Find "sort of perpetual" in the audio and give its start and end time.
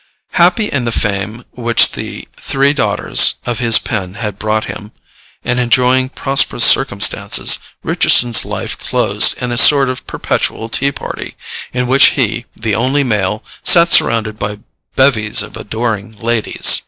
9.59-10.69